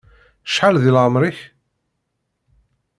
[0.45, 1.39] Cḥal deg laεmer-ik.